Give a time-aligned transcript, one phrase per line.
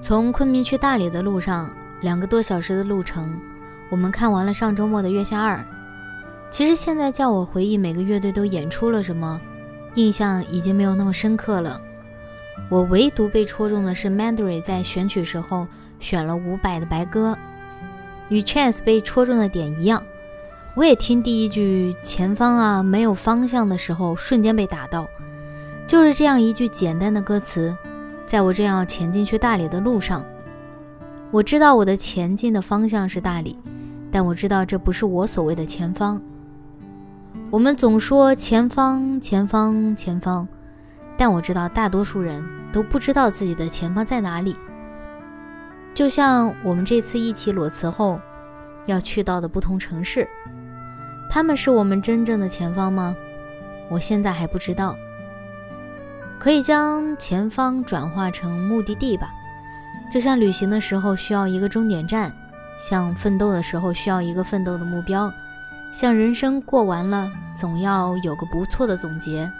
[0.00, 1.70] 从昆明去大理的路上，
[2.00, 3.38] 两个多小时的路程，
[3.90, 5.56] 我们看完了上周末的《月下二》。
[6.50, 9.40] 其实现在叫我回忆每个乐队都演出了什么，
[9.94, 11.80] 印象已经没有那么深刻了。
[12.70, 15.66] 我唯独被戳中的是 Mandry 在选曲时候
[16.00, 17.32] 选了伍佰的《白鸽》，
[18.28, 20.02] 与 Chance 被戳中的点一样，
[20.74, 25.06] 我也听第一句“前方啊，没有方向”的时候瞬间被打到。
[25.86, 27.76] 就是这样一句简单的歌词。
[28.28, 30.22] 在我正要前进去大理的路上，
[31.30, 33.58] 我知道我的前进的方向是大理，
[34.12, 36.20] 但我知道这不是我所谓的前方。
[37.48, 40.46] 我们总说前方，前方，前方，
[41.16, 44.54] 但我知道大多数人都不知道自己的前方在哪里。
[45.94, 48.20] 就像我们这次一起裸辞后
[48.84, 50.28] 要去到的不同城市，
[51.30, 53.16] 他们是我们真正的前方吗？
[53.88, 54.94] 我现在还不知道。
[56.38, 59.30] 可以将前方转化成目的地吧，
[60.10, 62.32] 就像旅行的时候需要一个终点站，
[62.76, 65.32] 像奋斗的时候需要一个奋斗的目标，
[65.92, 69.50] 像人生过完了总要有个不错的总结。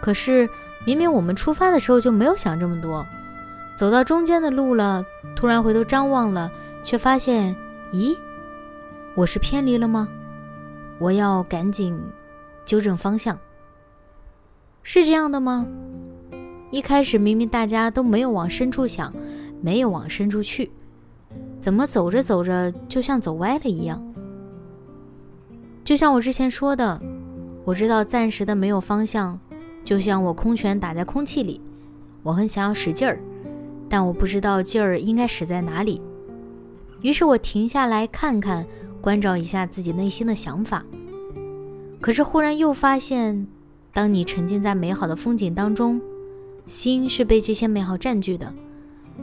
[0.00, 0.48] 可是
[0.84, 3.04] 明明我们出发的时候就没有想这么多，
[3.76, 6.50] 走到中间的路了，突然回头张望了，
[6.84, 7.56] 却发现，
[7.92, 8.16] 咦，
[9.14, 10.06] 我是偏离了吗？
[10.98, 11.98] 我要赶紧
[12.64, 13.38] 纠正方向。
[14.90, 15.68] 是这样的吗？
[16.70, 19.14] 一开始明明大家都没有往深处想，
[19.60, 20.70] 没有往深处去，
[21.60, 24.02] 怎么走着走着就像走歪了一样？
[25.84, 26.98] 就像我之前说的，
[27.66, 29.38] 我知道暂时的没有方向，
[29.84, 31.60] 就像我空拳打在空气里，
[32.22, 33.20] 我很想要使劲儿，
[33.90, 36.00] 但我不知道劲儿应该使在哪里。
[37.02, 38.64] 于是我停下来看看，
[39.02, 40.82] 关照一下自己内心的想法，
[42.00, 43.46] 可是忽然又发现。
[43.98, 46.00] 当你沉浸在美好的风景当中，
[46.68, 48.54] 心是被这些美好占据的，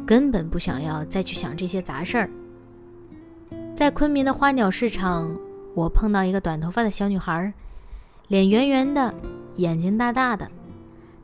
[0.05, 2.29] 根本不想要再去想这些杂事儿。
[3.73, 5.33] 在昆明的花鸟市场，
[5.73, 7.53] 我碰到一个短头发的小女孩，
[8.27, 9.15] 脸圆圆的，
[9.53, 10.51] 眼睛大大的。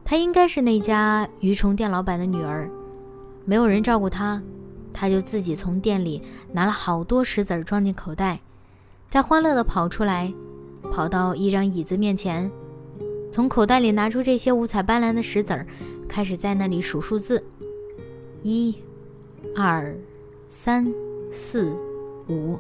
[0.06, 2.70] 她应该是那家鱼虫店老板的女儿。
[3.44, 4.42] 没有人照顾她，
[4.94, 6.24] 她就自己从店里
[6.54, 8.40] 拿了好多石子儿装进口袋，
[9.10, 10.34] 再欢乐地跑出来，
[10.90, 12.50] 跑到一张椅子面前。
[13.32, 15.66] 从口袋里拿出这些五彩斑斓的石子儿，
[16.08, 17.42] 开始在那里数数字：
[18.44, 18.76] 一、
[19.56, 19.96] 二、
[20.50, 20.94] 三、
[21.32, 21.74] 四、
[22.28, 22.60] 五，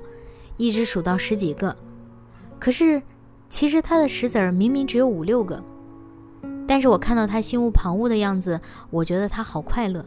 [0.56, 1.76] 一直数到十几个。
[2.58, 3.02] 可是，
[3.50, 5.62] 其实他的石子儿明明只有五六个。
[6.66, 8.62] 但是我看到他心无旁骛的样子，
[8.92, 10.06] 我觉得他好快乐。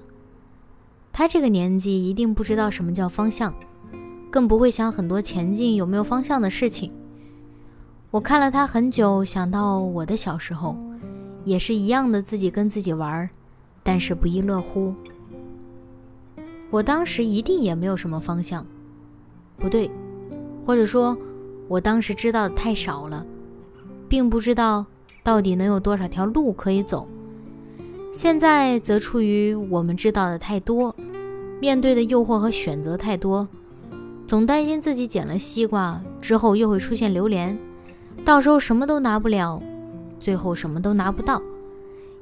[1.13, 3.55] 他这个年纪一定不知道什么叫方向，
[4.31, 6.91] 更不会想很多前进有没有方向的事情。
[8.15, 10.77] 我看了他很久，想到我的小时候，
[11.45, 13.29] 也是一样的，自己跟自己玩，
[13.83, 14.95] 但是不亦乐乎。
[16.71, 18.65] 我当时一定也没有什么方向，
[19.59, 19.91] 不对，
[20.65, 21.19] 或者说，
[21.67, 23.27] 我当时知道的太少了，
[24.09, 24.87] 并不知道
[25.25, 27.09] 到底能有多少条路可以走。
[28.13, 30.95] 现在则处于我们知道的太多，
[31.61, 33.49] 面对的诱惑和选择太多，
[34.25, 37.59] 总担心自己捡了西瓜之后又会出现榴莲。
[38.23, 39.63] 到时候什么都拿不了，
[40.21, 41.41] 最后什么都拿不到，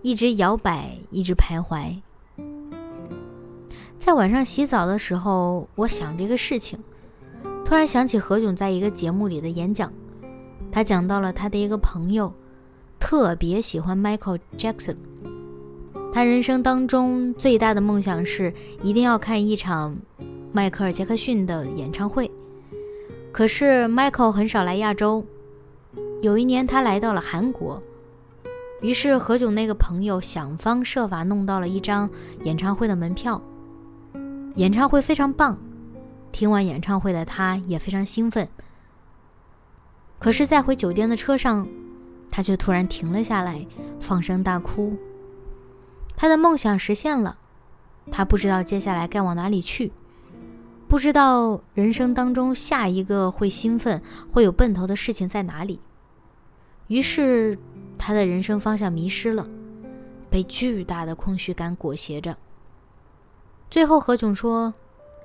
[0.03, 1.97] 一直摇摆，一直徘徊。
[3.99, 6.79] 在晚上洗澡的时候，我想这个事情，
[7.65, 9.93] 突然想起何炅在一个节目里的演讲，
[10.73, 12.33] 他讲到了他的一个朋友，
[12.99, 14.97] 特别喜欢 Michael Jackson，
[16.13, 18.53] 他人生当中最大的梦想是
[18.83, 19.97] 一定要看一场
[20.51, 22.29] 迈克尔·杰克逊的演唱会，
[23.31, 25.25] 可是 Michael 很少来亚洲。
[26.23, 27.83] 有一年，他来到了韩国，
[28.81, 32.09] 于是何炅那个朋友想方设法弄到了一张
[32.45, 33.43] 演唱会的门票。
[34.55, 35.59] 演唱会非常棒，
[36.31, 38.49] 听完演唱会的他也非常兴奋。
[40.21, 41.67] 可是，在回酒店的车上，
[42.31, 43.67] 他却突然停了下来，
[43.99, 44.97] 放声大哭。
[46.17, 47.37] 他的梦想实现了，
[48.13, 49.91] 他不知道接下来该往哪里去，
[50.87, 55.81] 不知道人生当中下一个会兴奋、会有奔头的事情在哪里。
[56.89, 57.59] 于是，
[57.99, 59.47] 他的人生方向迷失了。
[60.31, 62.35] 被巨大的空虚感裹挟着。
[63.69, 64.73] 最后，何炅说：“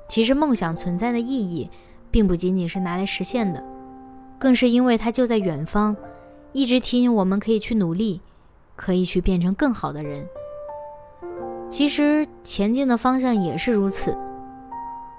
[0.09, 1.69] 其实梦想存在的意义，
[2.11, 3.63] 并不仅仅是拿来实现的，
[4.37, 5.95] 更是因为它就在远方，
[6.51, 8.19] 一直提醒我们可以去努力，
[8.75, 10.27] 可以去变成更好的人。
[11.69, 14.13] 其实前进的方向也是如此，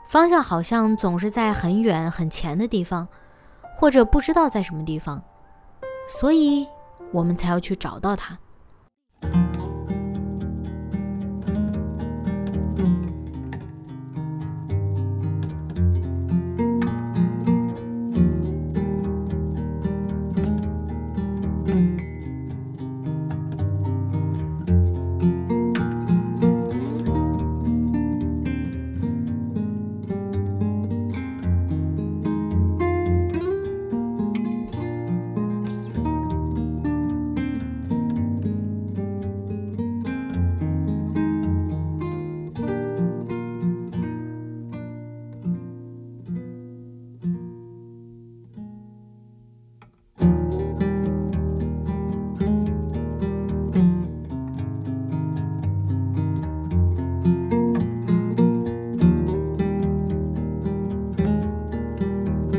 [0.07, 3.09] 方向好像总是在很远很前的地方，
[3.77, 5.23] 或者不知道在什么地方，
[6.09, 6.67] 所以
[7.13, 8.37] 我们才要去找到他。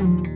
[0.00, 0.30] 它。”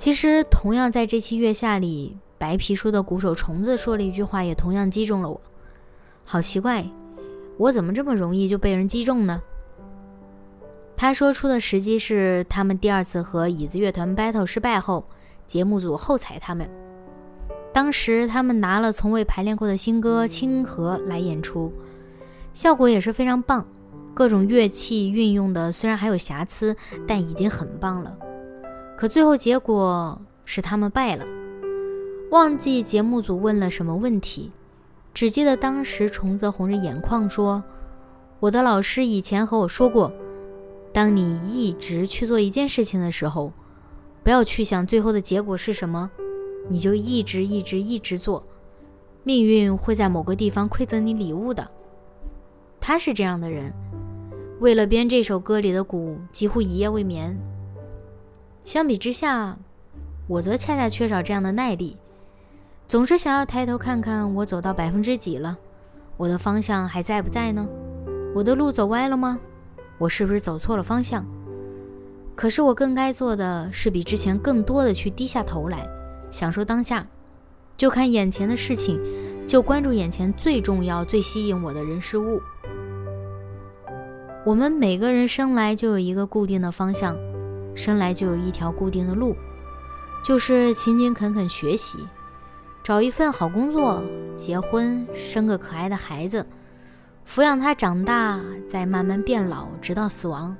[0.00, 5.38] 其实，同样在这期月下里，白皮书的鼓手虫子说了一句话，也同样击中了我。
[6.24, 6.86] 好奇怪，
[7.58, 9.42] 我怎么这么容易就被人击中呢？
[10.96, 15.04] 他说出的时机是他们第二次和椅子乐团 battle 失败后，
[15.46, 16.66] 节目组后采他们。
[17.70, 21.70] 当时他们拿了从未排练过的新歌《清河》来演出，
[22.54, 23.66] 效果也是非常棒，
[24.14, 26.74] 各种乐器运用的虽然还有瑕疵，
[27.06, 28.16] 但已经很棒了。
[29.00, 31.24] 可最后结果是他们败了，
[32.30, 34.52] 忘记节目组问了什么问题，
[35.14, 37.64] 只记得当时虫子红着眼眶说
[38.40, 40.12] ：“我的老师以前和我说过，
[40.92, 43.54] 当你一直去做一件事情的时候，
[44.22, 46.10] 不要去想最后的结果是什么，
[46.68, 48.44] 你就一直一直一直做，
[49.24, 51.66] 命运会在某个地方馈赠你礼物的。”
[52.78, 53.72] 他是这样的人，
[54.60, 57.34] 为了编这首歌里的鼓，几乎一夜未眠。
[58.64, 59.58] 相比之下，
[60.26, 61.96] 我则恰恰缺少这样的耐力，
[62.86, 65.56] 总是想要抬头看看我走到百分之几了，
[66.16, 67.66] 我的方向还在不在呢？
[68.34, 69.40] 我的路走歪了吗？
[69.98, 71.26] 我是不是走错了方向？
[72.36, 75.86] 可是我更该做的是比之前更多的去低下头来，
[76.30, 77.06] 享受当下，
[77.76, 79.00] 就看眼前的事情，
[79.46, 82.40] 就关注眼前最重要、最吸引我的人事物。
[84.46, 87.16] 我们每个人生来就有一个固定的方向。
[87.74, 89.34] 生来就有一条固定的路，
[90.24, 91.98] 就是勤勤恳恳学习，
[92.82, 94.02] 找一份好工作，
[94.34, 96.44] 结婚，生个可爱的孩子，
[97.26, 100.56] 抚养他长大，再慢慢变老，直到死亡。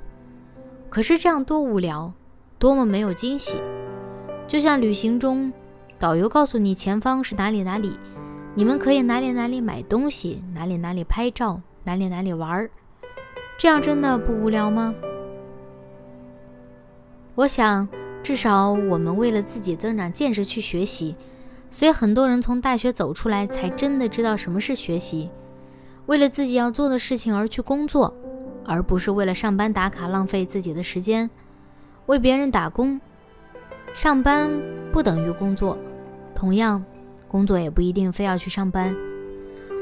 [0.88, 2.12] 可是这样多无聊，
[2.58, 3.61] 多么没有惊喜！
[4.46, 5.52] 就像旅行中，
[5.99, 7.99] 导游告诉你前方是哪里哪里，
[8.54, 12.70] 你们可以哪里哪里买东西，哪里哪里拍照，哪里哪里玩儿，
[13.58, 14.94] 这样真的不无聊吗？
[17.34, 17.88] 我想，
[18.22, 21.16] 至少我们为了自己增长见识去学习，
[21.70, 25.30] 所以很多人从大学走出来，才真的知道什么是学习。
[26.06, 28.12] 为了自己要做的事情而去工作，
[28.66, 31.30] 而不是为了上班打卡浪费自己的时间。
[32.06, 33.00] 为别人打工，
[33.94, 34.50] 上班
[34.92, 35.78] 不等于工作，
[36.34, 36.84] 同样，
[37.28, 38.94] 工作也不一定非要去上班。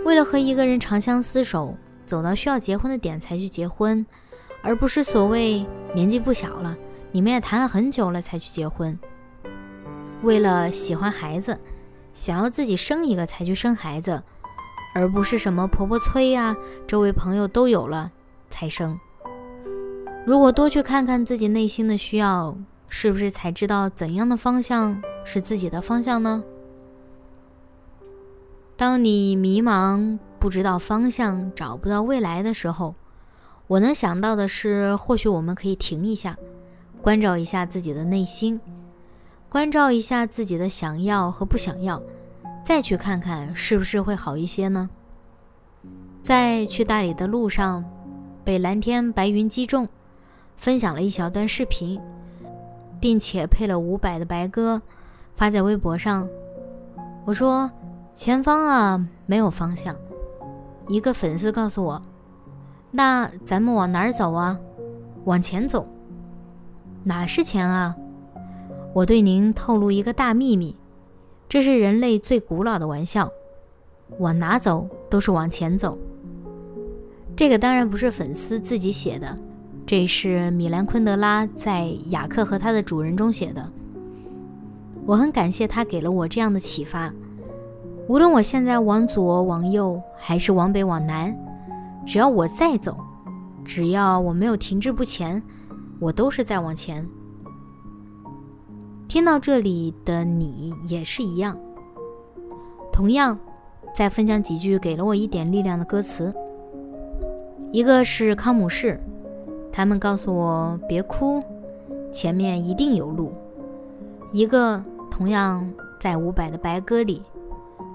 [0.05, 1.75] 为了和一个人长相厮守，
[2.05, 4.05] 走到需要结婚的点才去结婚，
[4.63, 6.77] 而不是所谓年纪不小了。
[7.11, 8.99] 你们也谈了很久了才去结婚，
[10.23, 11.59] 为了喜欢孩子，
[12.13, 14.23] 想要自己生一个才去生孩子，
[14.95, 18.13] 而不是什么婆婆催呀，周围朋友都有了
[18.51, 18.99] 才生。
[20.27, 22.57] 如果多去看看自己内心的需要，
[22.89, 26.45] 是不是才知道怎样的方向是自己的方向呢？
[28.77, 32.95] 当你迷茫、不知道方向、找不到未来的时候，
[33.67, 36.37] 我能想到的是，或许我们可以停一下，
[37.01, 38.61] 关照一下自己的内心，
[39.49, 42.03] 关照一下自己的想要和不想要，
[42.65, 44.91] 再去看看是不是会好一些呢？
[46.21, 47.85] 在去大理的路上，
[48.45, 49.89] 被蓝天白云击中，
[50.57, 52.01] 分享了一小段视频，
[53.01, 54.83] 并且配了伍佰的白歌，
[55.37, 56.29] 发在微博上。
[57.25, 57.71] 我说
[58.13, 59.95] ：“前方啊，没有方向。”
[60.89, 62.03] 一个粉丝告诉我。
[62.91, 64.59] 那咱们往哪儿走啊？
[65.25, 65.87] 往前走。
[67.05, 67.97] 哪是前啊？
[68.93, 70.75] 我对您透露一个大秘密，
[71.49, 73.31] 这是人类最古老的玩笑。
[74.19, 75.97] 往哪走都是往前走。
[77.37, 79.39] 这个当然不是粉丝自己写的，
[79.87, 83.71] 这是米兰昆德拉在《雅克和他的主人》中写的。
[85.07, 87.13] 我很感谢他给了我这样的启发。
[88.09, 91.35] 无论我现在往左、往右，还是往北、往南。
[92.07, 92.97] 只要我在走，
[93.65, 95.43] 只要我没有停滞不前，
[96.01, 97.07] 我都是在往前。
[99.09, 101.59] 听到这里的你也是一样。
[102.93, 103.39] 同样，
[103.95, 106.35] 再分享几句给了我一点力量的歌词。
[107.73, 109.01] 一个是康姆士，
[109.73, 111.43] 他们告诉我别哭，
[112.13, 113.33] 前面一定有路。
[114.33, 117.23] 一个同样在伍佰的白鸽里，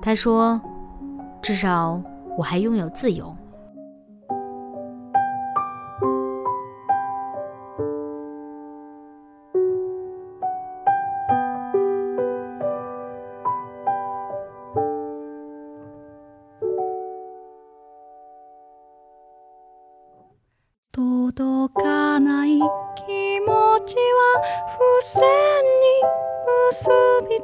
[0.01, 0.59] 他说，
[1.41, 2.01] 至少
[2.37, 3.35] 我还拥有自由。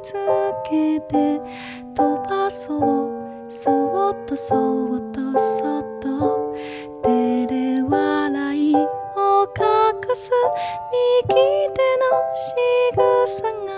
[0.02, 0.12] つ
[0.68, 1.40] けて
[1.94, 6.54] 飛ばそうそっとそっとそっと。
[7.02, 10.30] 照れ笑いを隠す。
[11.26, 12.04] 右手の
[12.34, 13.69] 仕草が